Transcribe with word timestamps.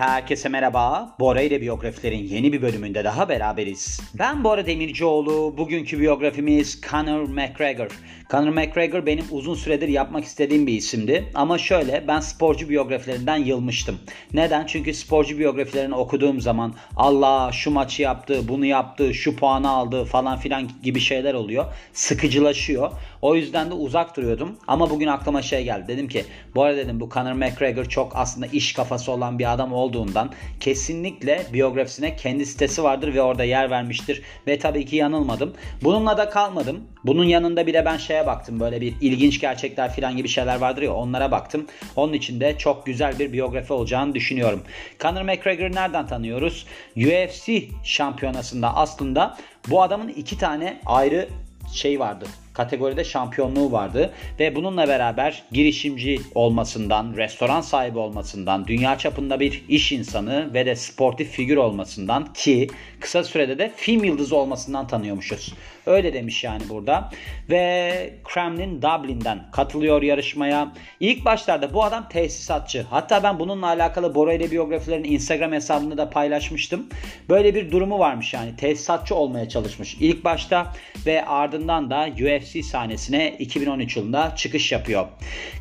Herkese 0.00 0.48
merhaba. 0.48 1.16
Bora 1.20 1.42
ile 1.42 1.60
biyografilerin 1.60 2.24
yeni 2.24 2.52
bir 2.52 2.62
bölümünde 2.62 3.04
daha 3.04 3.28
beraberiz. 3.28 4.00
Ben 4.14 4.44
Bora 4.44 4.66
Demircioğlu. 4.66 5.54
Bugünkü 5.58 6.00
biyografimiz 6.00 6.80
Conor 6.90 7.28
McGregor. 7.28 7.88
Conor 8.30 8.48
McGregor 8.48 9.06
benim 9.06 9.24
uzun 9.30 9.54
süredir 9.54 9.88
yapmak 9.88 10.24
istediğim 10.24 10.66
bir 10.66 10.74
isimdi. 10.74 11.30
Ama 11.34 11.58
şöyle 11.58 12.04
ben 12.08 12.20
sporcu 12.20 12.68
biyografilerinden 12.68 13.36
yılmıştım. 13.36 13.98
Neden? 14.34 14.66
Çünkü 14.66 14.94
sporcu 14.94 15.38
biyografilerini 15.38 15.94
okuduğum 15.94 16.40
zaman 16.40 16.74
Allah 16.96 17.52
şu 17.52 17.70
maçı 17.70 18.02
yaptı, 18.02 18.48
bunu 18.48 18.66
yaptı, 18.66 19.14
şu 19.14 19.36
puanı 19.36 19.70
aldı 19.70 20.04
falan 20.04 20.38
filan 20.38 20.70
gibi 20.82 21.00
şeyler 21.00 21.34
oluyor. 21.34 21.64
Sıkıcılaşıyor. 21.92 22.90
O 23.22 23.34
yüzden 23.34 23.70
de 23.70 23.74
uzak 23.74 24.16
duruyordum. 24.16 24.56
Ama 24.66 24.90
bugün 24.90 25.06
aklıma 25.06 25.42
şey 25.42 25.64
geldi. 25.64 25.88
Dedim 25.88 26.08
ki 26.08 26.24
bu 26.54 26.62
arada 26.62 26.76
dedim 26.76 27.00
bu 27.00 27.08
Conor 27.08 27.32
McGregor 27.32 27.84
çok 27.84 28.12
aslında 28.16 28.46
iş 28.46 28.72
kafası 28.72 29.12
olan 29.12 29.38
bir 29.38 29.52
adam 29.52 29.72
olduğundan 29.72 30.30
kesinlikle 30.60 31.46
biyografisine 31.52 32.16
kendi 32.16 32.46
sitesi 32.46 32.82
vardır 32.82 33.14
ve 33.14 33.22
orada 33.22 33.44
yer 33.44 33.70
vermiştir. 33.70 34.22
Ve 34.46 34.58
tabii 34.58 34.86
ki 34.86 34.96
yanılmadım. 34.96 35.52
Bununla 35.82 36.16
da 36.16 36.30
kalmadım. 36.30 36.80
Bunun 37.04 37.24
yanında 37.24 37.66
bir 37.66 37.74
de 37.74 37.84
ben 37.84 37.96
şeye 38.20 38.26
baktım. 38.26 38.60
Böyle 38.60 38.80
bir 38.80 38.94
ilginç 39.00 39.40
gerçekler 39.40 39.96
falan 39.96 40.16
gibi 40.16 40.28
şeyler 40.28 40.60
vardır 40.60 40.82
ya 40.82 40.92
onlara 40.92 41.30
baktım. 41.30 41.66
Onun 41.96 42.12
için 42.12 42.40
de 42.40 42.58
çok 42.58 42.86
güzel 42.86 43.18
bir 43.18 43.32
biyografi 43.32 43.72
olacağını 43.72 44.14
düşünüyorum. 44.14 44.62
Conor 45.00 45.22
McGregor'ı 45.22 45.74
nereden 45.74 46.06
tanıyoruz? 46.06 46.66
UFC 46.96 47.62
şampiyonasında 47.84 48.76
aslında 48.76 49.36
bu 49.68 49.82
adamın 49.82 50.08
iki 50.08 50.38
tane 50.38 50.80
ayrı 50.86 51.28
şey 51.74 52.00
vardı 52.00 52.26
kategoride 52.52 53.04
şampiyonluğu 53.04 53.72
vardı 53.72 54.10
ve 54.40 54.56
bununla 54.56 54.88
beraber 54.88 55.42
girişimci 55.52 56.20
olmasından, 56.34 57.16
restoran 57.16 57.60
sahibi 57.60 57.98
olmasından, 57.98 58.66
dünya 58.66 58.98
çapında 58.98 59.40
bir 59.40 59.64
iş 59.68 59.92
insanı 59.92 60.54
ve 60.54 60.66
de 60.66 60.76
sportif 60.76 61.30
figür 61.30 61.56
olmasından 61.56 62.32
ki 62.32 62.68
kısa 63.00 63.24
sürede 63.24 63.58
de 63.58 63.72
film 63.76 64.04
yıldızı 64.04 64.36
olmasından 64.36 64.86
tanıyormuşuz. 64.86 65.54
Öyle 65.86 66.14
demiş 66.14 66.44
yani 66.44 66.62
burada. 66.68 67.10
Ve 67.50 68.14
Kremlin 68.24 68.82
Dublin'den 68.82 69.50
katılıyor 69.52 70.02
yarışmaya. 70.02 70.72
İlk 71.00 71.24
başlarda 71.24 71.74
bu 71.74 71.84
adam 71.84 72.08
tesisatçı. 72.08 72.86
Hatta 72.90 73.22
ben 73.22 73.38
bununla 73.38 73.66
alakalı 73.66 74.14
Bora 74.14 74.32
ile 74.32 74.50
biyografilerin 74.50 75.04
Instagram 75.04 75.52
hesabında 75.52 75.96
da 75.96 76.10
paylaşmıştım. 76.10 76.86
Böyle 77.28 77.54
bir 77.54 77.70
durumu 77.70 77.98
varmış 77.98 78.34
yani 78.34 78.56
tesisatçı 78.56 79.14
olmaya 79.14 79.48
çalışmış 79.48 79.96
ilk 80.00 80.24
başta 80.24 80.72
ve 81.06 81.26
ardından 81.26 81.90
da 81.90 82.08
UFC 82.14 82.49
sahnesine 82.62 83.36
2013 83.38 83.96
yılında 83.96 84.34
çıkış 84.36 84.72
yapıyor. 84.72 85.08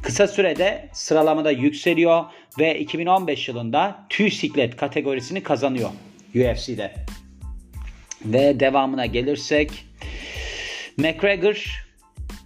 Kısa 0.02 0.28
sürede 0.28 0.90
sıralamada 0.94 1.52
yükseliyor 1.52 2.26
ve 2.60 2.80
2015 2.80 3.48
yılında 3.48 4.06
tüy 4.10 4.32
siklet 4.32 4.78
kategorisini 4.78 5.44
kazanıyor 5.44 5.90
UFC'de. 6.36 6.94
Ve 8.26 8.60
devamına 8.60 9.06
gelirsek 9.06 9.86
McGregor 10.98 11.86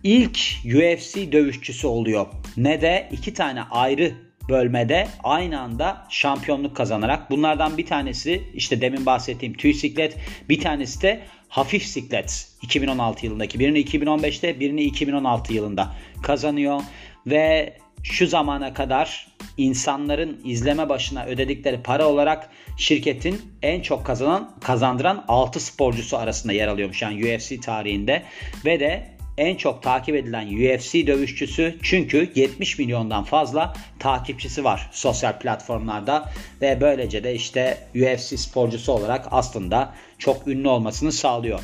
ilk 0.04 0.40
UFC 0.66 1.32
dövüşçüsü 1.32 1.88
oluyor. 1.88 2.28
Ne 2.58 2.82
de 2.82 3.10
iki 3.12 3.34
tane 3.34 3.62
ayrı 3.62 4.14
bölmede 4.50 5.08
aynı 5.24 5.60
anda 5.62 6.08
şampiyonluk 6.10 6.76
kazanarak 6.76 7.32
bunlardan 7.32 7.78
bir 7.78 7.86
tanesi 7.86 8.44
işte 8.54 8.82
demin 8.82 9.06
bahsettiğim 9.06 9.54
tüy 9.54 9.74
siklet 9.74 10.18
bir 10.50 10.60
tanesi 10.60 11.02
de 11.02 11.22
hafif 11.54 11.86
siklet 11.86 12.48
2016 12.62 13.26
yılındaki 13.26 13.60
birini 13.60 13.80
2015'te 13.80 14.60
birini 14.60 14.84
2016 14.84 15.54
yılında 15.54 15.96
kazanıyor. 16.24 16.82
Ve 17.28 17.74
şu 18.04 18.28
zamana 18.28 18.74
kadar 18.74 19.28
insanların 19.58 20.42
izleme 20.46 20.90
başına 20.90 21.26
ödedikleri 21.26 21.82
para 21.84 22.08
olarak 22.08 22.50
şirketin 22.78 23.42
en 23.62 23.82
çok 23.82 24.06
kazanan 24.06 24.56
kazandıran 24.62 25.26
6 25.28 25.60
sporcusu 25.60 26.18
arasında 26.18 26.54
yer 26.54 26.68
alıyormuş. 26.68 27.02
Yani 27.02 27.36
UFC 27.36 27.60
tarihinde. 27.60 28.24
Ve 28.66 28.80
de 28.80 29.13
en 29.38 29.56
çok 29.56 29.84
takip 29.84 30.16
edilen 30.16 30.48
UFC 30.48 31.08
dövüşçüsü 31.08 31.76
çünkü 31.84 32.32
70 32.36 32.80
milyondan 32.80 33.24
fazla 33.24 33.74
takipçisi 34.00 34.64
var 34.64 34.90
sosyal 34.92 35.40
platformlarda 35.40 36.32
ve 36.62 36.82
böylece 36.82 37.24
de 37.24 37.36
işte 37.36 37.78
UFC 37.96 38.38
sporcusu 38.38 38.92
olarak 38.92 39.28
aslında 39.32 39.94
çok 40.18 40.48
ünlü 40.48 40.68
olmasını 40.68 41.12
sağlıyor. 41.12 41.60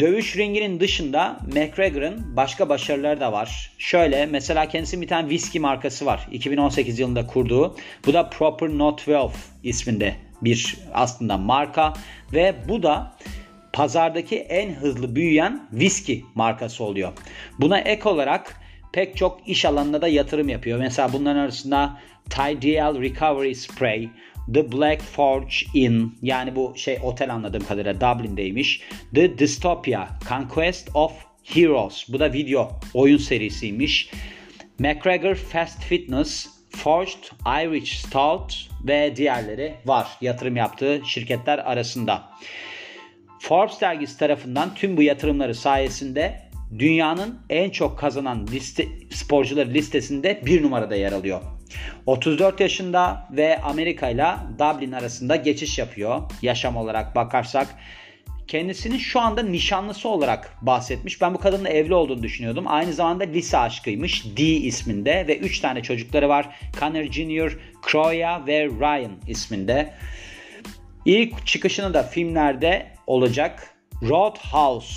Dövüş 0.00 0.36
ringinin 0.36 0.80
dışında 0.80 1.38
McGregor'ın 1.46 2.36
başka 2.36 2.68
başarıları 2.68 3.20
da 3.20 3.32
var. 3.32 3.72
Şöyle 3.78 4.26
mesela 4.26 4.68
kendisi 4.68 5.00
bir 5.00 5.08
tane 5.08 5.28
whisky 5.28 5.60
markası 5.60 6.06
var. 6.06 6.28
2018 6.32 6.98
yılında 6.98 7.26
kurduğu. 7.26 7.76
Bu 8.06 8.14
da 8.14 8.30
Proper 8.30 8.68
Not 8.68 9.08
12 9.08 9.34
isminde 9.62 10.14
bir 10.42 10.76
aslında 10.94 11.38
marka 11.38 11.92
ve 12.32 12.54
bu 12.68 12.82
da 12.82 13.16
pazardaki 13.76 14.36
en 14.36 14.74
hızlı 14.74 15.16
büyüyen 15.16 15.68
whisky 15.70 16.20
markası 16.34 16.84
oluyor. 16.84 17.12
Buna 17.60 17.78
ek 17.78 18.08
olarak 18.08 18.60
pek 18.92 19.16
çok 19.16 19.48
iş 19.48 19.64
alanına 19.64 20.02
da 20.02 20.08
yatırım 20.08 20.48
yapıyor. 20.48 20.78
Mesela 20.78 21.12
bunların 21.12 21.40
arasında 21.40 22.00
Tidial 22.30 23.02
Recovery 23.02 23.54
Spray, 23.54 24.08
The 24.54 24.72
Black 24.72 25.02
Forge 25.02 25.54
Inn 25.74 26.18
yani 26.22 26.56
bu 26.56 26.72
şey 26.76 26.98
otel 27.02 27.34
anladığım 27.34 27.64
kadarıyla 27.64 28.00
Dublin'deymiş. 28.00 28.80
The 29.14 29.38
Dystopia 29.38 30.08
Conquest 30.28 30.90
of 30.94 31.12
Heroes. 31.44 32.08
Bu 32.08 32.20
da 32.20 32.32
video 32.32 32.70
oyun 32.94 33.18
serisiymiş. 33.18 34.10
McGregor 34.78 35.34
Fast 35.34 35.82
Fitness, 35.82 36.48
Forged 36.70 37.24
Irish 37.64 37.98
Stout 37.98 38.68
ve 38.84 39.16
diğerleri 39.16 39.74
var 39.86 40.08
yatırım 40.20 40.56
yaptığı 40.56 41.02
şirketler 41.06 41.58
arasında. 41.58 42.28
Forbes 43.48 43.80
dergisi 43.80 44.18
tarafından 44.18 44.74
tüm 44.74 44.96
bu 44.96 45.02
yatırımları 45.02 45.54
sayesinde 45.54 46.40
dünyanın 46.78 47.38
en 47.50 47.70
çok 47.70 47.98
kazanan 47.98 48.46
liste, 48.46 48.86
sporcuları 49.10 49.74
listesinde 49.74 50.42
bir 50.46 50.62
numarada 50.62 50.96
yer 50.96 51.12
alıyor. 51.12 51.40
34 52.06 52.60
yaşında 52.60 53.28
ve 53.30 53.62
Amerika 53.62 54.08
ile 54.08 54.26
Dublin 54.58 54.92
arasında 54.92 55.36
geçiş 55.36 55.78
yapıyor. 55.78 56.22
Yaşam 56.42 56.76
olarak 56.76 57.14
bakarsak 57.16 57.68
kendisinin 58.48 58.98
şu 58.98 59.20
anda 59.20 59.42
nişanlısı 59.42 60.08
olarak 60.08 60.56
bahsetmiş. 60.62 61.20
Ben 61.20 61.34
bu 61.34 61.38
kadınla 61.38 61.68
evli 61.68 61.94
olduğunu 61.94 62.22
düşünüyordum. 62.22 62.64
Aynı 62.66 62.92
zamanda 62.92 63.24
lise 63.24 63.58
aşkıymış. 63.58 64.24
D 64.36 64.42
isminde 64.42 65.24
ve 65.28 65.38
3 65.38 65.60
tane 65.60 65.82
çocukları 65.82 66.28
var. 66.28 66.58
Connor 66.80 67.04
Jr., 67.04 67.58
Croya 67.90 68.46
ve 68.46 68.64
Ryan 68.64 69.12
isminde. 69.28 69.94
İlk 71.04 71.46
çıkışını 71.46 71.94
da 71.94 72.02
filmlerde 72.02 72.95
olacak. 73.06 73.74
Roadhouse, 74.02 74.94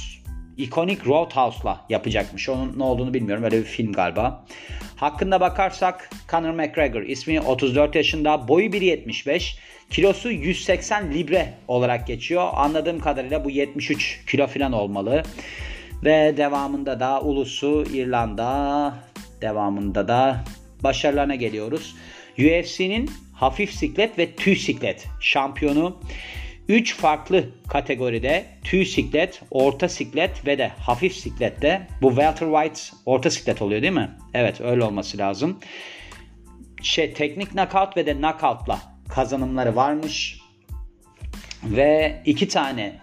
ikonik 0.57 1.07
Roadhouse'la 1.07 1.85
yapacakmış. 1.89 2.49
Onun 2.49 2.79
ne 2.79 2.83
olduğunu 2.83 3.13
bilmiyorum. 3.13 3.43
Öyle 3.43 3.57
bir 3.57 3.63
film 3.63 3.93
galiba. 3.93 4.45
Hakkında 4.95 5.41
bakarsak 5.41 6.09
Conor 6.31 6.53
McGregor 6.53 7.01
ismi 7.01 7.41
34 7.41 7.95
yaşında, 7.95 8.47
boyu 8.47 8.67
1.75, 8.67 9.57
kilosu 9.89 10.31
180 10.31 11.13
libre 11.13 11.53
olarak 11.67 12.07
geçiyor. 12.07 12.47
Anladığım 12.53 12.99
kadarıyla 12.99 13.45
bu 13.45 13.49
73 13.49 14.25
kilo 14.27 14.47
falan 14.47 14.71
olmalı. 14.71 15.23
Ve 16.03 16.33
devamında 16.37 16.99
da 16.99 17.21
ulusu 17.21 17.83
İrlanda, 17.93 18.93
devamında 19.41 20.07
da 20.07 20.43
başarılarına 20.83 21.35
geliyoruz. 21.35 21.95
UFC'nin 22.37 23.11
hafif 23.33 23.71
siklet 23.71 24.17
ve 24.17 24.35
tüy 24.35 24.55
siklet 24.55 25.07
şampiyonu. 25.19 25.97
3 26.69 26.95
farklı 26.95 27.49
kategoride 27.67 28.45
tüy 28.63 28.85
siklet, 28.85 29.41
orta 29.51 29.89
siklet 29.89 30.47
ve 30.47 30.57
de 30.57 30.67
hafif 30.67 31.15
siklette 31.15 31.87
bu 32.01 32.09
welterweight 32.09 32.93
orta 33.05 33.29
siklet 33.29 33.61
oluyor 33.61 33.81
değil 33.81 33.93
mi? 33.93 34.11
Evet 34.33 34.61
öyle 34.61 34.83
olması 34.83 35.17
lazım. 35.17 35.59
Şey 36.81 37.13
teknik 37.13 37.51
knockout 37.51 37.97
ve 37.97 38.05
de 38.05 38.13
knockout'la 38.13 38.79
kazanımları 39.09 39.75
varmış. 39.75 40.39
Ve 41.63 42.21
iki 42.25 42.47
tane 42.47 42.99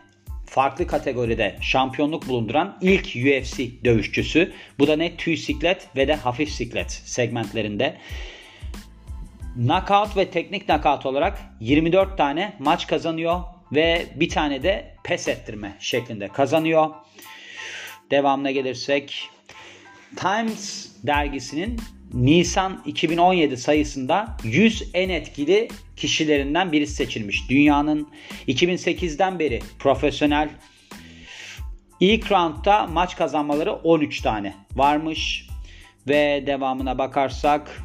farklı 0.46 0.86
kategoride 0.86 1.56
şampiyonluk 1.60 2.28
bulunduran 2.28 2.78
ilk 2.80 3.06
UFC 3.06 3.84
dövüşçüsü. 3.84 4.52
Bu 4.78 4.86
da 4.86 4.96
ne 4.96 5.16
tüy 5.16 5.36
siklet 5.36 5.88
ve 5.96 6.08
de 6.08 6.14
hafif 6.14 6.50
siklet 6.50 6.92
segmentlerinde. 6.92 7.96
Knockout 9.54 10.16
ve 10.16 10.30
teknik 10.30 10.66
knockout 10.66 11.06
olarak 11.06 11.38
24 11.60 12.18
tane 12.18 12.56
maç 12.58 12.86
kazanıyor 12.86 13.40
ve 13.72 14.06
bir 14.14 14.28
tane 14.28 14.62
de 14.62 14.94
pes 15.04 15.28
ettirme 15.28 15.76
şeklinde 15.80 16.28
kazanıyor. 16.28 16.90
Devamına 18.10 18.50
gelirsek 18.50 19.30
Times 20.16 20.88
dergisinin 21.02 21.80
Nisan 22.14 22.82
2017 22.86 23.56
sayısında 23.56 24.36
100 24.44 24.90
en 24.94 25.08
etkili 25.08 25.68
kişilerinden 25.96 26.72
birisi 26.72 26.94
seçilmiş. 26.94 27.50
Dünyanın 27.50 28.08
2008'den 28.48 29.38
beri 29.38 29.60
profesyonel 29.78 30.48
ilk 32.00 32.32
roundda 32.32 32.86
maç 32.86 33.16
kazanmaları 33.16 33.72
13 33.72 34.20
tane 34.20 34.54
varmış. 34.74 35.46
Ve 36.08 36.44
devamına 36.46 36.98
bakarsak 36.98 37.82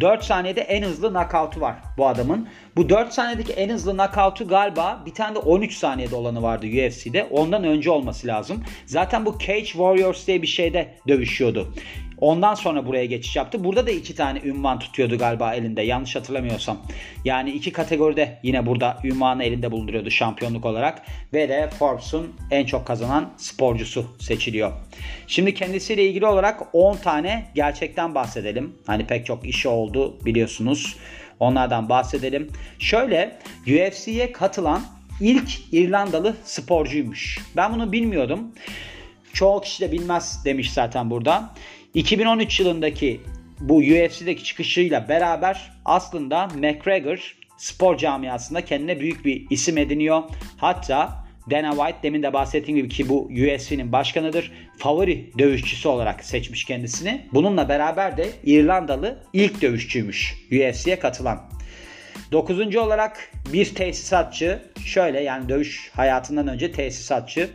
4 0.00 0.24
saniyede 0.24 0.60
en 0.60 0.82
hızlı 0.82 1.10
knockout'u 1.12 1.60
var 1.60 1.76
bu 1.98 2.06
adamın. 2.06 2.48
Bu 2.76 2.88
4 2.88 3.12
saniyedeki 3.12 3.52
en 3.52 3.68
hızlı 3.68 3.96
knockout'u 3.96 4.48
galiba 4.48 5.02
bir 5.06 5.14
tane 5.14 5.34
de 5.34 5.38
13 5.38 5.74
saniyede 5.76 6.14
olanı 6.14 6.42
vardı 6.42 6.66
UFC'de. 6.66 7.24
Ondan 7.30 7.64
önce 7.64 7.90
olması 7.90 8.26
lazım. 8.26 8.64
Zaten 8.86 9.26
bu 9.26 9.38
Cage 9.38 9.64
Warriors 9.64 10.26
diye 10.26 10.42
bir 10.42 10.46
şeyde 10.46 10.94
dövüşüyordu. 11.08 11.74
Ondan 12.20 12.54
sonra 12.54 12.86
buraya 12.86 13.04
geçiş 13.04 13.36
yaptı. 13.36 13.64
Burada 13.64 13.86
da 13.86 13.90
iki 13.90 14.14
tane 14.14 14.40
ünvan 14.44 14.78
tutuyordu 14.78 15.18
galiba 15.18 15.54
elinde. 15.54 15.82
Yanlış 15.82 16.16
hatırlamıyorsam. 16.16 16.78
Yani 17.24 17.50
iki 17.50 17.72
kategoride 17.72 18.38
yine 18.42 18.66
burada 18.66 18.98
ünvanı 19.04 19.44
elinde 19.44 19.72
bulunduruyordu 19.72 20.10
şampiyonluk 20.10 20.64
olarak. 20.64 21.02
Ve 21.32 21.48
de 21.48 21.70
Forbes'un 21.78 22.34
en 22.50 22.66
çok 22.66 22.86
kazanan 22.86 23.32
sporcusu 23.36 24.16
seçiliyor. 24.18 24.72
Şimdi 25.26 25.54
kendisiyle 25.54 26.04
ilgili 26.04 26.26
olarak 26.26 26.62
10 26.72 26.96
tane 26.96 27.50
gerçekten 27.54 28.14
bahsedelim. 28.14 28.76
Hani 28.86 29.06
pek 29.06 29.26
çok 29.26 29.46
işi 29.46 29.68
oldu 29.68 30.18
biliyorsunuz. 30.24 30.96
Onlardan 31.40 31.88
bahsedelim. 31.88 32.50
Şöyle 32.78 33.38
UFC'ye 33.66 34.32
katılan 34.32 34.82
ilk 35.20 35.72
İrlandalı 35.72 36.36
sporcuymuş. 36.44 37.38
Ben 37.56 37.74
bunu 37.74 37.92
bilmiyordum. 37.92 38.40
Çoğu 39.32 39.60
kişi 39.60 39.80
de 39.80 39.92
bilmez 39.92 40.44
demiş 40.44 40.72
zaten 40.72 41.10
burada. 41.10 41.54
2013 41.96 42.60
yılındaki 42.60 43.20
bu 43.60 43.76
UFC'deki 43.76 44.44
çıkışıyla 44.44 45.08
beraber 45.08 45.72
aslında 45.84 46.46
McGregor 46.46 47.36
spor 47.56 47.96
camiasında 47.96 48.64
kendine 48.64 49.00
büyük 49.00 49.24
bir 49.24 49.46
isim 49.50 49.78
ediniyor. 49.78 50.22
Hatta 50.56 51.26
Dana 51.50 51.70
White 51.70 51.98
demin 52.02 52.22
de 52.22 52.32
bahsettiğim 52.32 52.76
gibi 52.76 52.88
ki 52.88 53.08
bu 53.08 53.24
UFC'nin 53.24 53.92
başkanıdır. 53.92 54.52
Favori 54.78 55.30
dövüşçüsü 55.38 55.88
olarak 55.88 56.24
seçmiş 56.24 56.64
kendisini. 56.64 57.26
Bununla 57.32 57.68
beraber 57.68 58.16
de 58.16 58.28
İrlandalı 58.44 59.18
ilk 59.32 59.62
dövüşçüymüş 59.62 60.34
UFC'ye 60.52 60.98
katılan. 60.98 61.50
Dokuzuncu 62.32 62.80
olarak 62.80 63.32
bir 63.52 63.74
tesisatçı. 63.74 64.62
Şöyle 64.84 65.20
yani 65.20 65.48
dövüş 65.48 65.90
hayatından 65.94 66.48
önce 66.48 66.72
tesisatçı. 66.72 67.50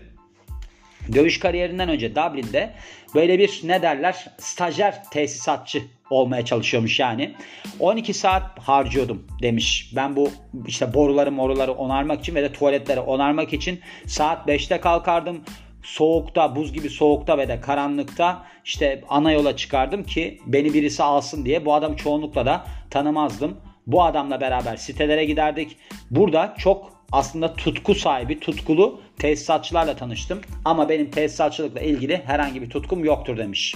Dövüş 1.13 1.39
kariyerinden 1.39 1.89
önce 1.89 2.15
Dublin'de 2.15 2.73
böyle 3.15 3.39
bir 3.39 3.61
ne 3.63 3.81
derler 3.81 4.25
stajyer 4.37 5.03
tesisatçı 5.11 5.81
olmaya 6.09 6.45
çalışıyormuş 6.45 6.99
yani. 6.99 7.35
12 7.79 8.13
saat 8.13 8.59
harcıyordum 8.59 9.27
demiş. 9.41 9.91
Ben 9.95 10.15
bu 10.15 10.29
işte 10.67 10.93
boruları 10.93 11.31
moruları 11.31 11.71
onarmak 11.71 12.19
için 12.19 12.35
ve 12.35 12.43
de 12.43 12.53
tuvaletleri 12.53 12.99
onarmak 12.99 13.53
için 13.53 13.79
saat 14.05 14.47
5'te 14.47 14.81
kalkardım. 14.81 15.43
Soğukta, 15.83 16.55
buz 16.55 16.73
gibi 16.73 16.89
soğukta 16.89 17.37
ve 17.37 17.47
de 17.47 17.61
karanlıkta 17.61 18.43
işte 18.65 19.03
ana 19.09 19.31
yola 19.31 19.55
çıkardım 19.55 20.03
ki 20.03 20.39
beni 20.45 20.73
birisi 20.73 21.03
alsın 21.03 21.45
diye. 21.45 21.65
Bu 21.65 21.73
adam 21.73 21.95
çoğunlukla 21.95 22.45
da 22.45 22.65
tanımazdım. 22.89 23.57
Bu 23.87 24.03
adamla 24.03 24.41
beraber 24.41 24.75
sitelere 24.75 25.25
giderdik. 25.25 25.77
Burada 26.11 26.55
çok 26.57 26.93
aslında 27.11 27.53
tutku 27.53 27.95
sahibi, 27.95 28.39
tutkulu 28.39 29.01
tesisatçılarla 29.21 29.95
tanıştım. 29.95 30.41
Ama 30.65 30.89
benim 30.89 31.11
tesisatçılıkla 31.11 31.79
ilgili 31.79 32.21
herhangi 32.25 32.61
bir 32.61 32.69
tutkum 32.69 33.05
yoktur 33.05 33.37
demiş. 33.37 33.75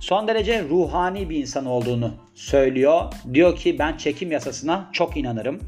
Son 0.00 0.28
derece 0.28 0.62
ruhani 0.62 1.30
bir 1.30 1.36
insan 1.36 1.66
olduğunu 1.66 2.14
söylüyor. 2.34 3.12
Diyor 3.34 3.56
ki 3.56 3.78
ben 3.78 3.96
çekim 3.96 4.32
yasasına 4.32 4.90
çok 4.92 5.16
inanırım. 5.16 5.60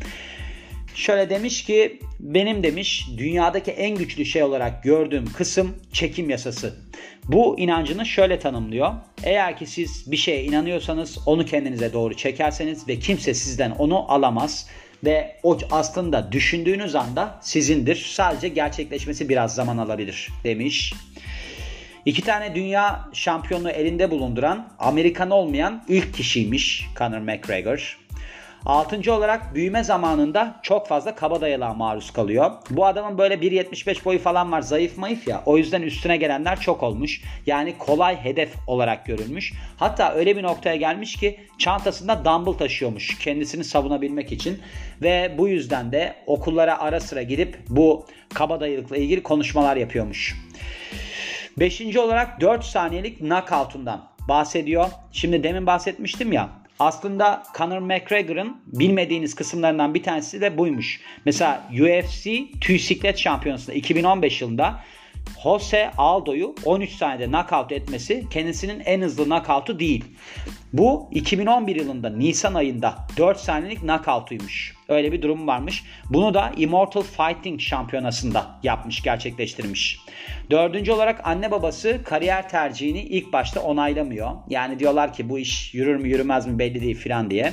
Şöyle 0.95 1.31
demiş 1.31 1.65
ki 1.65 2.01
benim 2.21 2.63
demiş 2.63 3.07
dünyadaki 3.19 3.71
en 3.71 3.97
güçlü 3.97 4.25
şey 4.25 4.43
olarak 4.43 4.83
gördüğüm 4.83 5.33
kısım 5.33 5.77
çekim 5.93 6.31
yasası. 6.31 6.75
Bu 7.29 7.59
inancını 7.59 8.07
şöyle 8.07 8.39
tanımlıyor. 8.39 8.93
Eğer 9.25 9.57
ki 9.57 9.67
siz 9.67 10.13
bir 10.13 10.17
şeye 10.17 10.45
inanıyorsanız 10.45 11.19
onu 11.27 11.45
kendinize 11.45 11.93
doğru 11.93 12.17
çekerseniz 12.17 12.89
ve 12.89 12.99
kimse 12.99 13.35
sizden 13.35 13.71
onu 13.71 14.13
alamaz 14.13 14.69
ve 15.05 15.37
o 15.43 15.59
aslında 15.71 16.33
düşündüğünüz 16.33 16.95
anda 16.95 17.39
sizindir. 17.41 17.97
Sadece 17.97 18.49
gerçekleşmesi 18.49 19.29
biraz 19.29 19.55
zaman 19.55 19.79
alabilir 19.79 20.29
demiş. 20.45 20.95
İki 22.07 22.23
tane 22.23 22.55
dünya 22.55 23.09
şampiyonluğu 23.13 23.71
elinde 23.71 24.11
bulunduran 24.11 24.69
Amerikan 24.79 25.31
olmayan 25.31 25.85
ilk 25.89 26.15
kişiymiş 26.15 26.87
Conor 26.99 27.19
McGregor. 27.19 27.99
Altıncı 28.67 29.15
olarak 29.15 29.55
büyüme 29.55 29.85
zamanında 29.85 30.61
çok 30.63 30.87
fazla 30.87 31.15
kabadayılığa 31.15 31.75
maruz 31.75 32.11
kalıyor. 32.11 32.51
Bu 32.71 32.87
adamın 32.87 33.19
böyle 33.19 33.35
1.75 33.35 34.05
boyu 34.05 34.19
falan 34.19 34.53
var 34.53 34.61
zayıf 34.61 34.99
mayıf 34.99 35.29
ya. 35.29 35.43
O 35.47 35.57
yüzden 35.57 35.83
üstüne 35.83 36.17
gelenler 36.17 36.61
çok 36.61 36.83
olmuş. 36.83 37.23
Yani 37.47 37.79
kolay 37.79 38.17
hedef 38.17 38.55
olarak 38.67 39.07
görülmüş. 39.07 39.53
Hatta 39.77 40.15
öyle 40.15 40.37
bir 40.37 40.43
noktaya 40.43 40.77
gelmiş 40.77 41.17
ki 41.17 41.41
çantasında 41.59 42.25
dumbbell 42.25 42.53
taşıyormuş 42.53 43.19
kendisini 43.19 43.65
savunabilmek 43.65 44.33
için. 44.33 44.63
Ve 45.03 45.35
bu 45.39 45.49
yüzden 45.49 45.93
de 45.93 46.15
okullara 46.27 46.79
ara 46.79 47.01
sıra 47.01 47.23
gidip 47.23 47.59
bu 47.69 48.07
kabadayılıkla 48.35 48.97
ilgili 48.97 49.23
konuşmalar 49.23 49.77
yapıyormuş. 49.77 50.37
Beşinci 51.59 52.01
olarak 52.01 52.41
4 52.41 52.65
saniyelik 52.65 53.19
knockout'undan 53.19 54.11
bahsediyor. 54.29 54.87
Şimdi 55.13 55.43
demin 55.43 55.67
bahsetmiştim 55.67 56.33
ya 56.33 56.60
aslında 56.81 57.43
Conor 57.59 57.79
McGregor'ın 57.79 58.57
bilmediğiniz 58.67 59.35
kısımlarından 59.35 59.95
bir 59.95 60.03
tanesi 60.03 60.41
de 60.41 60.59
buymuş. 60.59 61.01
Mesela 61.25 61.69
UFC 61.81 62.31
tüy 62.61 62.79
siklet 62.79 63.19
şampiyonasında 63.19 63.77
2015 63.77 64.41
yılında 64.41 64.81
Jose 65.43 65.91
Aldo'yu 65.99 66.55
13 66.65 66.91
saniyede 66.91 67.27
knockout 67.27 67.73
etmesi 67.73 68.25
kendisinin 68.31 68.81
en 68.81 69.01
hızlı 69.01 69.25
knockout'u 69.25 69.79
değil. 69.81 70.05
Bu 70.73 71.09
2011 71.13 71.77
yılında 71.77 72.11
Nisan 72.11 72.55
ayında 72.55 72.95
4 73.17 73.39
saniyelik 73.39 73.81
knockout'uymuş. 73.81 74.77
Öyle 74.89 75.13
bir 75.13 75.23
durum 75.23 75.47
varmış. 75.47 75.85
Bunu 76.11 76.35
da 76.35 76.53
Immortal 76.57 77.03
Fighting 77.03 77.61
şampiyonasında 77.61 78.59
yapmış, 78.63 79.03
gerçekleştirmiş. 79.03 80.01
Dördüncü 80.51 80.93
olarak 80.93 81.21
anne 81.25 81.51
babası 81.51 82.01
kariyer 82.05 82.49
tercihini 82.49 83.01
ilk 83.03 83.33
başta 83.33 83.61
onaylamıyor. 83.61 84.31
Yani 84.49 84.79
diyorlar 84.79 85.13
ki 85.13 85.29
bu 85.29 85.39
iş 85.39 85.75
yürür 85.75 85.97
mü 85.97 86.09
yürümez 86.09 86.47
mi 86.47 86.59
belli 86.59 86.81
değil 86.81 86.97
filan 86.97 87.31
diye. 87.31 87.53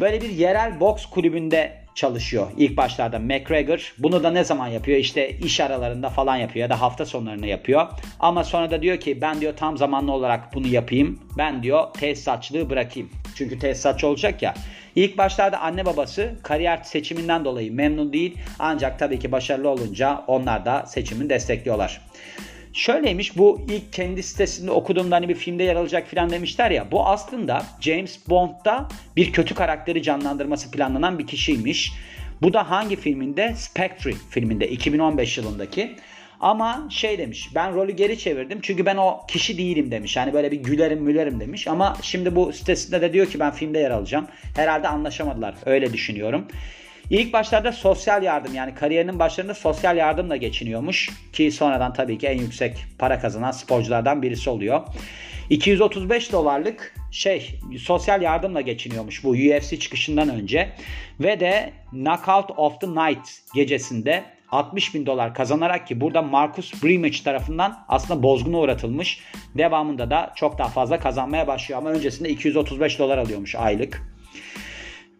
Böyle 0.00 0.20
bir 0.20 0.30
yerel 0.30 0.80
boks 0.80 1.06
kulübünde 1.06 1.86
çalışıyor 1.94 2.46
ilk 2.56 2.76
başlarda 2.76 3.18
McGregor. 3.18 3.94
Bunu 3.98 4.22
da 4.22 4.30
ne 4.30 4.44
zaman 4.44 4.68
yapıyor? 4.68 4.98
İşte 4.98 5.30
iş 5.30 5.60
aralarında 5.60 6.10
falan 6.10 6.36
yapıyor 6.36 6.62
ya 6.62 6.70
da 6.70 6.80
hafta 6.80 7.06
sonlarını 7.06 7.46
yapıyor. 7.46 7.86
Ama 8.20 8.44
sonra 8.44 8.70
da 8.70 8.82
diyor 8.82 9.00
ki 9.00 9.20
ben 9.20 9.40
diyor 9.40 9.56
tam 9.56 9.76
zamanlı 9.76 10.12
olarak 10.12 10.54
bunu 10.54 10.66
yapayım. 10.66 11.20
Ben 11.38 11.62
diyor 11.62 11.92
tesisatçılığı 11.92 12.70
bırakayım. 12.70 13.10
Çünkü 13.34 13.58
tesisatçı 13.58 14.06
olacak 14.06 14.42
ya. 14.42 14.54
İlk 14.94 15.18
başlarda 15.18 15.60
anne 15.60 15.86
babası 15.86 16.34
kariyer 16.42 16.76
seçiminden 16.76 17.44
dolayı 17.44 17.72
memnun 17.72 18.12
değil. 18.12 18.38
Ancak 18.58 18.98
tabii 18.98 19.18
ki 19.18 19.32
başarılı 19.32 19.68
olunca 19.68 20.24
onlar 20.26 20.64
da 20.64 20.86
seçimini 20.86 21.30
destekliyorlar. 21.30 22.00
Şöyleymiş 22.76 23.38
bu 23.38 23.60
ilk 23.68 23.92
kendi 23.92 24.22
sitesinde 24.22 24.70
okuduğumda 24.70 25.16
hani 25.16 25.28
bir 25.28 25.34
filmde 25.34 25.62
yer 25.62 25.76
alacak 25.76 26.08
filan 26.08 26.30
demişler 26.30 26.70
ya. 26.70 26.90
Bu 26.90 27.06
aslında 27.06 27.62
James 27.80 28.28
Bond'da 28.28 28.88
bir 29.16 29.32
kötü 29.32 29.54
karakteri 29.54 30.02
canlandırması 30.02 30.70
planlanan 30.70 31.18
bir 31.18 31.26
kişiymiş. 31.26 31.92
Bu 32.42 32.52
da 32.52 32.70
hangi 32.70 32.96
filminde? 32.96 33.54
Spectre 33.54 34.12
filminde 34.30 34.68
2015 34.68 35.38
yılındaki. 35.38 35.96
Ama 36.40 36.88
şey 36.90 37.18
demiş 37.18 37.50
ben 37.54 37.74
rolü 37.74 37.92
geri 37.92 38.18
çevirdim 38.18 38.58
çünkü 38.62 38.86
ben 38.86 38.96
o 38.96 39.20
kişi 39.28 39.58
değilim 39.58 39.90
demiş. 39.90 40.16
Yani 40.16 40.32
böyle 40.32 40.50
bir 40.50 40.56
gülerim 40.56 41.02
mülerim 41.02 41.40
demiş 41.40 41.68
ama 41.68 41.96
şimdi 42.02 42.36
bu 42.36 42.52
sitesinde 42.52 43.00
de 43.00 43.12
diyor 43.12 43.26
ki 43.26 43.40
ben 43.40 43.50
filmde 43.50 43.78
yer 43.78 43.90
alacağım. 43.90 44.26
Herhalde 44.56 44.88
anlaşamadılar 44.88 45.54
öyle 45.66 45.92
düşünüyorum. 45.92 46.46
İlk 47.10 47.32
başlarda 47.32 47.72
sosyal 47.72 48.22
yardım 48.22 48.54
yani 48.54 48.74
kariyerinin 48.74 49.18
başlarında 49.18 49.54
sosyal 49.54 49.96
yardımla 49.96 50.36
geçiniyormuş 50.36 51.10
ki 51.32 51.52
sonradan 51.52 51.92
tabii 51.92 52.18
ki 52.18 52.26
en 52.26 52.38
yüksek 52.38 52.84
para 52.98 53.20
kazanan 53.20 53.50
sporculardan 53.50 54.22
birisi 54.22 54.50
oluyor. 54.50 54.80
235 55.50 56.32
dolarlık 56.32 56.94
şey 57.10 57.60
sosyal 57.78 58.22
yardımla 58.22 58.60
geçiniyormuş 58.60 59.24
bu 59.24 59.30
UFC 59.30 59.78
çıkışından 59.78 60.28
önce 60.28 60.72
ve 61.20 61.40
de 61.40 61.72
Knockout 61.90 62.50
of 62.56 62.80
the 62.80 62.88
Night 62.88 63.28
gecesinde 63.54 64.24
60 64.50 64.94
bin 64.94 65.06
dolar 65.06 65.34
kazanarak 65.34 65.86
ki 65.86 66.00
burada 66.00 66.22
Marcus 66.22 66.82
Brimage 66.84 67.22
tarafından 67.24 67.84
aslında 67.88 68.22
bozguna 68.22 68.58
uğratılmış. 68.58 69.20
Devamında 69.58 70.10
da 70.10 70.32
çok 70.36 70.58
daha 70.58 70.68
fazla 70.68 71.00
kazanmaya 71.00 71.46
başlıyor 71.46 71.80
ama 71.80 71.90
öncesinde 71.90 72.28
235 72.28 72.98
dolar 72.98 73.18
alıyormuş 73.18 73.54
aylık. 73.54 74.15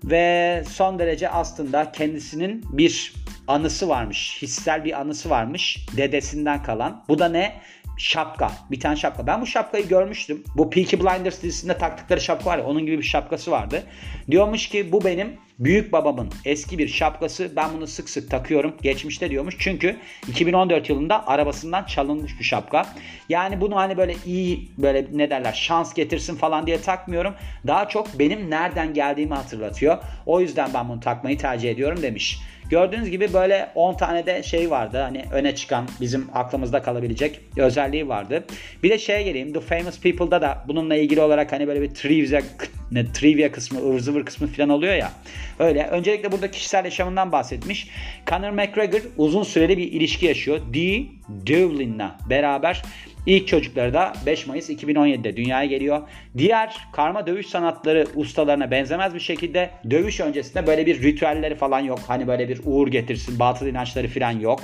Ve 0.05 0.65
son 0.69 0.99
derece 0.99 1.29
aslında 1.29 1.93
kendisinin 1.93 2.65
bir 2.73 3.13
anısı 3.47 3.89
varmış. 3.89 4.39
Hissel 4.43 4.85
bir 4.85 5.01
anısı 5.01 5.31
varmış. 5.31 5.87
Dedesinden 5.97 6.63
kalan. 6.63 7.05
Bu 7.09 7.19
da 7.19 7.29
ne? 7.29 7.61
Şapka. 7.97 8.53
Bir 8.71 8.81
tane 8.81 8.97
şapka. 8.97 9.27
Ben 9.27 9.41
bu 9.41 9.47
şapkayı 9.47 9.89
görmüştüm. 9.89 10.45
Bu 10.57 10.71
Peaky 10.71 10.97
Blinders 10.97 11.43
dizisinde 11.43 11.79
taktıkları 11.79 12.21
şapka 12.21 12.51
var 12.51 12.59
ya 12.59 12.65
onun 12.65 12.87
gibi 12.87 12.99
bir 12.99 13.03
şapkası 13.03 13.51
vardı. 13.51 13.83
Diyormuş 14.31 14.69
ki 14.69 14.93
bu 14.93 15.05
benim 15.05 15.37
büyük 15.59 15.93
babamın 15.93 16.29
eski 16.45 16.79
bir 16.79 16.89
şapkası. 16.89 17.53
Ben 17.57 17.71
bunu 17.77 17.87
sık 17.87 18.11
sık 18.11 18.31
takıyorum. 18.31 18.75
Geçmişte 18.83 19.31
diyormuş. 19.31 19.57
Çünkü 19.59 19.97
2014 20.29 20.89
yılında 20.89 21.29
arabasından 21.29 21.85
çalınmış 21.85 22.39
bir 22.39 22.45
şapka. 22.45 22.87
Yani 23.29 23.61
bunu 23.61 23.77
hani 23.77 23.97
böyle 23.97 24.17
iyi 24.27 24.69
böyle 24.79 25.07
ne 25.13 25.31
derler 25.31 25.53
şans 25.53 25.95
getirsin 25.95 26.37
falan 26.37 26.67
diye 26.67 26.81
takmıyorum. 26.81 27.35
Daha 27.67 27.89
çok 27.89 28.19
benim 28.19 28.51
nereden 28.51 28.95
geldiğimi 28.95 29.35
hatırlatıyor. 29.35 29.99
O 30.27 30.41
yüzden 30.41 30.71
ben 30.75 30.89
bunu 30.89 31.01
takmayı 31.01 31.39
tercih 31.39 31.71
ediyorum 31.71 32.03
demiş. 32.03 32.39
Gördüğünüz 32.71 33.11
gibi 33.11 33.33
böyle 33.33 33.69
10 33.75 33.95
tane 33.95 34.27
de 34.27 34.43
şey 34.43 34.71
vardı. 34.71 34.99
Hani 34.99 35.25
öne 35.33 35.55
çıkan 35.55 35.89
bizim 36.01 36.29
aklımızda 36.35 36.83
kalabilecek 36.83 37.41
özelliği 37.57 38.09
vardı. 38.09 38.45
Bir 38.83 38.91
de 38.91 38.99
şeye 38.99 39.23
geleyim. 39.23 39.53
The 39.53 39.61
Famous 39.61 40.01
People'da 40.01 40.43
da 40.43 40.65
bununla 40.69 40.97
ilgili 40.97 41.21
olarak 41.21 41.53
hani 41.53 41.69
böyle 41.69 41.83
bir 41.83 41.95
trivia, 41.95 42.41
ne, 42.91 43.13
trivia 43.13 43.53
kısmı, 43.53 43.79
ıvır 43.79 44.01
zıvır 44.01 44.25
kısmı 44.25 44.47
falan 44.47 44.69
oluyor 44.69 44.95
ya. 44.95 45.13
Öyle. 45.59 45.87
Öncelikle 45.87 46.33
burada 46.33 46.51
kişisel 46.51 46.85
yaşamından 46.85 47.33
bahsetmiş. 47.33 47.89
Conor 48.27 48.51
McGregor 48.51 49.01
uzun 49.17 49.43
süreli 49.43 49.77
bir 49.77 49.93
ilişki 49.93 50.27
yaşıyor. 50.27 50.61
Dee 50.73 51.07
Devlin'la 51.29 52.19
beraber 52.31 52.83
İlk 53.27 53.49
çocukları 53.49 53.95
da 53.95 54.13
5 54.27 54.47
Mayıs 54.47 54.71
2017'de 54.71 55.37
dünyaya 55.37 55.67
geliyor. 55.67 56.03
Diğer 56.39 56.77
karma 56.93 57.27
dövüş 57.27 57.47
sanatları 57.47 58.07
ustalarına 58.15 58.71
benzemez 58.71 59.15
bir 59.15 59.21
şekilde 59.21 59.71
dövüş 59.91 60.21
öncesinde 60.21 60.67
böyle 60.67 60.87
bir 60.87 61.03
ritüelleri 61.03 61.55
falan 61.55 61.81
yok. 61.81 61.99
Hani 62.07 62.27
böyle 62.27 62.49
bir 62.49 62.61
uğur 62.65 62.89
getirsin, 62.89 63.39
batıl 63.39 63.67
inançları 63.67 64.09
falan 64.09 64.31
yok. 64.31 64.61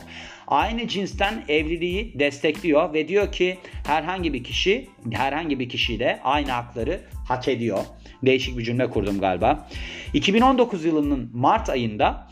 Aynı 0.52 0.88
cinsten 0.88 1.44
evliliği 1.48 2.18
destekliyor 2.18 2.94
ve 2.94 3.08
diyor 3.08 3.32
ki 3.32 3.58
herhangi 3.86 4.32
bir 4.32 4.44
kişi 4.44 4.88
herhangi 5.12 5.58
bir 5.58 5.68
kişiyle 5.68 6.20
aynı 6.24 6.50
hakları 6.50 7.00
hak 7.28 7.48
ediyor. 7.48 7.78
Değişik 8.22 8.58
bir 8.58 8.64
cümle 8.64 8.90
kurdum 8.90 9.20
galiba. 9.20 9.68
2019 10.14 10.84
yılının 10.84 11.30
Mart 11.34 11.70
ayında 11.70 12.28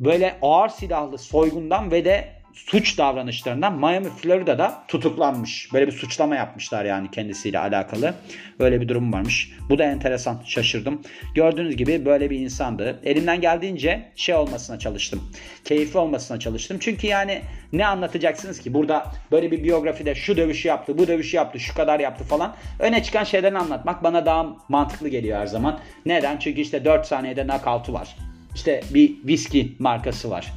böyle 0.00 0.38
ağır 0.42 0.68
silahlı 0.68 1.18
soygundan 1.18 1.90
ve 1.90 2.04
de 2.04 2.35
suç 2.56 2.98
davranışlarından 2.98 3.78
Miami, 3.78 4.08
Florida'da 4.08 4.82
tutuklanmış. 4.88 5.72
Böyle 5.72 5.86
bir 5.86 5.92
suçlama 5.92 6.36
yapmışlar 6.36 6.84
yani 6.84 7.10
kendisiyle 7.10 7.58
alakalı. 7.58 8.14
Böyle 8.60 8.80
bir 8.80 8.88
durum 8.88 9.12
varmış. 9.12 9.52
Bu 9.68 9.78
da 9.78 9.84
enteresan. 9.84 10.42
Şaşırdım. 10.46 11.02
Gördüğünüz 11.34 11.76
gibi 11.76 12.04
böyle 12.04 12.30
bir 12.30 12.40
insandı. 12.40 13.00
Elimden 13.04 13.40
geldiğince 13.40 14.12
şey 14.16 14.34
olmasına 14.34 14.78
çalıştım. 14.78 15.22
Keyifli 15.64 15.98
olmasına 15.98 16.38
çalıştım. 16.38 16.76
Çünkü 16.80 17.06
yani 17.06 17.42
ne 17.72 17.86
anlatacaksınız 17.86 18.60
ki? 18.60 18.74
Burada 18.74 19.06
böyle 19.32 19.50
bir 19.50 19.64
biyografide 19.64 20.14
şu 20.14 20.36
dövüşü 20.36 20.68
yaptı, 20.68 20.98
bu 20.98 21.08
dövüşü 21.08 21.36
yaptı, 21.36 21.60
şu 21.60 21.74
kadar 21.74 22.00
yaptı 22.00 22.24
falan. 22.24 22.56
Öne 22.78 23.02
çıkan 23.02 23.24
şeylerini 23.24 23.58
anlatmak 23.58 24.02
bana 24.04 24.26
daha 24.26 24.46
mantıklı 24.68 25.08
geliyor 25.08 25.40
her 25.40 25.46
zaman. 25.46 25.80
Neden? 26.06 26.38
Çünkü 26.38 26.60
işte 26.60 26.84
4 26.84 27.06
saniyede 27.06 27.46
knockout'u 27.46 27.92
var. 27.92 28.16
İşte 28.54 28.80
bir 28.94 29.12
viski 29.26 29.72
markası 29.78 30.30
var 30.30 30.52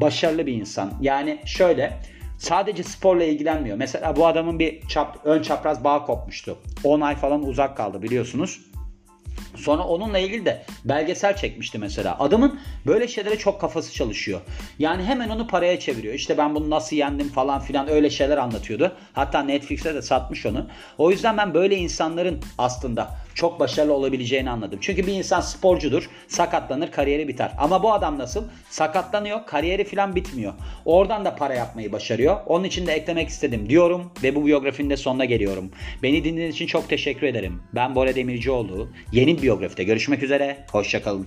başarılı 0.00 0.46
bir 0.46 0.52
insan. 0.52 0.92
Yani 1.00 1.38
şöyle 1.44 2.00
sadece 2.38 2.82
sporla 2.82 3.24
ilgilenmiyor. 3.24 3.76
Mesela 3.76 4.16
bu 4.16 4.26
adamın 4.26 4.58
bir 4.58 4.88
çap, 4.88 5.18
ön 5.24 5.42
çapraz 5.42 5.84
bağ 5.84 6.04
kopmuştu. 6.04 6.58
10 6.84 7.00
ay 7.00 7.16
falan 7.16 7.42
uzak 7.42 7.76
kaldı 7.76 8.02
biliyorsunuz. 8.02 8.60
Sonra 9.56 9.82
onunla 9.82 10.18
ilgili 10.18 10.46
de 10.46 10.62
belgesel 10.84 11.36
çekmişti 11.36 11.78
mesela. 11.78 12.16
Adamın 12.18 12.60
böyle 12.86 13.08
şeylere 13.08 13.38
çok 13.38 13.60
kafası 13.60 13.92
çalışıyor. 13.94 14.40
Yani 14.78 15.04
hemen 15.04 15.28
onu 15.28 15.46
paraya 15.46 15.80
çeviriyor. 15.80 16.14
İşte 16.14 16.38
ben 16.38 16.54
bunu 16.54 16.70
nasıl 16.70 16.96
yendim 16.96 17.28
falan 17.28 17.60
filan 17.60 17.90
öyle 17.90 18.10
şeyler 18.10 18.36
anlatıyordu. 18.36 18.96
Hatta 19.12 19.42
Netflix'e 19.42 19.94
de 19.94 20.02
satmış 20.02 20.46
onu. 20.46 20.66
O 20.98 21.10
yüzden 21.10 21.36
ben 21.36 21.54
böyle 21.54 21.76
insanların 21.76 22.40
aslında 22.58 23.10
çok 23.34 23.60
başarılı 23.60 23.92
olabileceğini 23.92 24.50
anladım. 24.50 24.78
Çünkü 24.82 25.06
bir 25.06 25.12
insan 25.12 25.40
sporcudur, 25.40 26.10
sakatlanır, 26.28 26.90
kariyeri 26.90 27.28
biter. 27.28 27.52
Ama 27.58 27.82
bu 27.82 27.92
adam 27.92 28.18
nasıl? 28.18 28.44
Sakatlanıyor, 28.70 29.46
kariyeri 29.46 29.84
falan 29.84 30.16
bitmiyor. 30.16 30.54
Oradan 30.84 31.24
da 31.24 31.36
para 31.36 31.54
yapmayı 31.54 31.92
başarıyor. 31.92 32.36
Onun 32.46 32.64
için 32.64 32.86
de 32.86 32.92
eklemek 32.92 33.28
istedim 33.28 33.68
diyorum 33.68 34.12
ve 34.22 34.34
bu 34.34 34.46
biyografinin 34.46 34.90
de 34.90 34.96
sonuna 34.96 35.24
geliyorum. 35.24 35.70
Beni 36.02 36.24
dinlediğiniz 36.24 36.54
için 36.54 36.66
çok 36.66 36.88
teşekkür 36.88 37.26
ederim. 37.26 37.62
Ben 37.74 37.94
Bora 37.94 38.14
Demircioğlu. 38.14 38.88
Yeni 39.12 39.37
biyografide 39.42 39.84
görüşmek 39.84 40.22
üzere. 40.22 40.64
Hoşçakalın. 40.70 41.26